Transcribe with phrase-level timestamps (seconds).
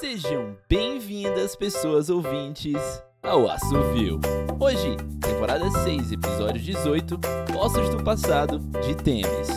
[0.00, 2.76] Sejam bem-vindas, pessoas ouvintes,
[3.20, 4.20] ao Assovio.
[4.60, 7.18] Hoje, temporada 6, episódio 18,
[7.58, 9.48] Ossos do Passado, de Temes.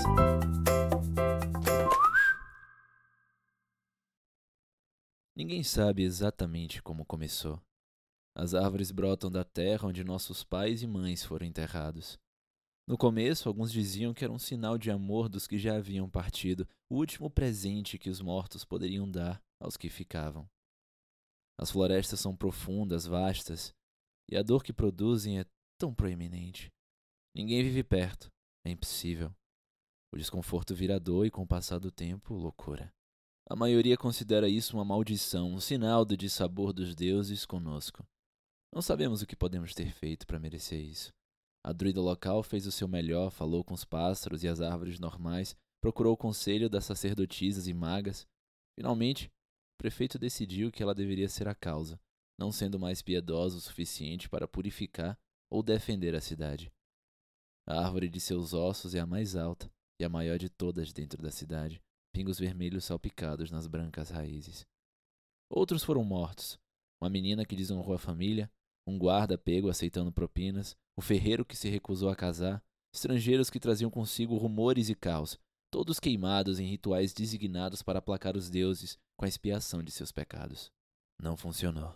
[5.36, 7.62] Ninguém sabe exatamente como começou.
[8.36, 12.18] As árvores brotam da terra onde nossos pais e mães foram enterrados.
[12.88, 16.68] No começo, alguns diziam que era um sinal de amor dos que já haviam partido,
[16.90, 20.50] o último presente que os mortos poderiam dar aos que ficavam.
[21.58, 23.74] As florestas são profundas, vastas,
[24.30, 25.46] e a dor que produzem é
[25.80, 26.72] tão proeminente.
[27.36, 28.32] Ninguém vive perto,
[28.66, 29.34] é impossível.
[30.14, 32.92] O desconforto vira dor e, com o passar do tempo, loucura.
[33.50, 38.06] A maioria considera isso uma maldição, um sinal do dissabor dos deuses conosco.
[38.74, 41.14] Não sabemos o que podemos ter feito para merecer isso.
[41.64, 45.56] A druida local fez o seu melhor, falou com os pássaros e as árvores normais,
[45.80, 48.28] procurou o conselho das sacerdotisas e magas.
[48.76, 52.00] Finalmente, o prefeito decidiu que ela deveria ser a causa,
[52.38, 55.18] não sendo mais piedosa o suficiente para purificar
[55.50, 56.72] ou defender a cidade.
[57.68, 61.22] A árvore de seus ossos é a mais alta e a maior de todas dentro
[61.22, 61.80] da cidade,
[62.12, 64.66] pingos vermelhos salpicados nas brancas raízes.
[65.48, 66.60] Outros foram mortos.
[67.00, 68.50] Uma menina que desonrou a família,
[68.92, 72.62] um guarda pego aceitando propinas, o ferreiro que se recusou a casar,
[72.94, 75.40] estrangeiros que traziam consigo rumores e caos,
[75.72, 80.70] todos queimados em rituais designados para aplacar os deuses com a expiação de seus pecados.
[81.18, 81.96] Não funcionou.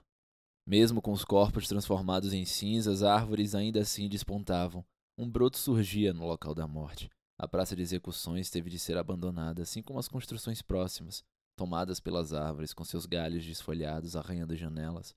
[0.65, 4.83] Mesmo com os corpos transformados em cinzas, árvores ainda assim despontavam.
[5.17, 7.09] Um broto surgia no local da morte.
[7.37, 11.23] A praça de execuções teve de ser abandonada, assim como as construções próximas,
[11.57, 15.13] tomadas pelas árvores com seus galhos desfolhados arranhando janelas,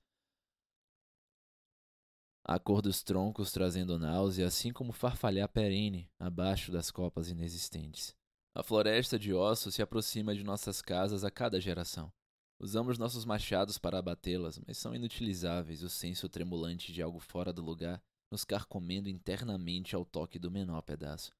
[2.51, 8.15] a cor dos troncos trazendo náusea, assim como farfalhar perene abaixo das copas inexistentes.
[8.55, 12.11] A floresta de ossos se aproxima de nossas casas a cada geração.
[12.59, 17.61] Usamos nossos machados para abatê-las, mas são inutilizáveis, o senso tremulante de algo fora do
[17.61, 21.31] lugar nos carcomendo internamente ao toque do menor pedaço.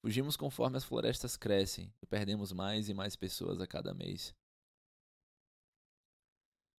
[0.00, 4.34] Fugimos conforme as florestas crescem e perdemos mais e mais pessoas a cada mês.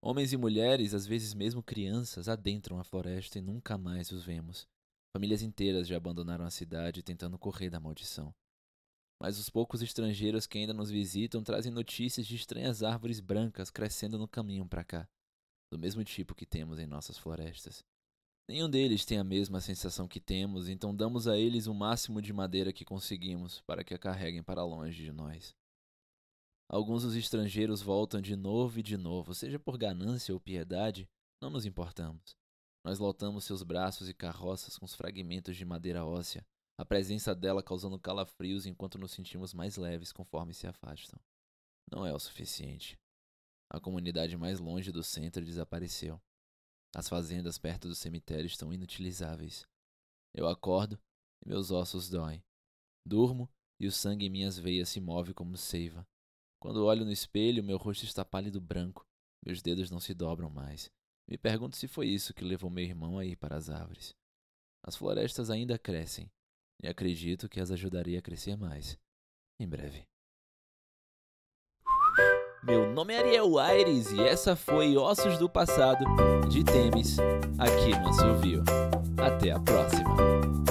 [0.08, 4.66] Homens e mulheres, às vezes mesmo crianças, adentram a floresta e nunca mais os vemos.
[5.12, 8.34] Famílias inteiras já abandonaram a cidade tentando correr da maldição.
[9.20, 14.16] Mas os poucos estrangeiros que ainda nos visitam trazem notícias de estranhas árvores brancas crescendo
[14.16, 15.06] no caminho para cá,
[15.70, 17.84] do mesmo tipo que temos em nossas florestas.
[18.48, 22.32] Nenhum deles tem a mesma sensação que temos, então damos a eles o máximo de
[22.32, 25.54] madeira que conseguimos para que a carreguem para longe de nós.
[26.68, 31.08] Alguns dos estrangeiros voltam de novo e de novo, seja por ganância ou piedade,
[31.40, 32.36] não nos importamos.
[32.84, 36.46] Nós lotamos seus braços e carroças com os fragmentos de madeira óssea,
[36.76, 41.18] a presença dela causando calafrios enquanto nos sentimos mais leves conforme se afastam.
[41.90, 42.98] Não é o suficiente.
[43.70, 46.20] A comunidade mais longe do centro desapareceu.
[46.94, 49.66] As fazendas perto do cemitério estão inutilizáveis.
[50.34, 50.98] Eu acordo
[51.44, 52.44] e meus ossos doem.
[53.04, 53.50] Durmo
[53.80, 56.06] e o sangue em minhas veias se move como seiva.
[56.60, 59.06] Quando olho no espelho, meu rosto está pálido branco,
[59.44, 60.90] meus dedos não se dobram mais.
[61.28, 64.14] Me pergunto se foi isso que levou meu irmão a ir para as árvores.
[64.82, 66.30] As florestas ainda crescem,
[66.82, 68.98] e acredito que as ajudaria a crescer mais.
[69.60, 70.06] Em breve.
[72.62, 76.04] Meu nome é Ariel Aires e essa foi Ossos do Passado,
[76.48, 77.16] de Temes,
[77.58, 78.62] aqui no Assovio.
[79.16, 80.67] Até a próxima!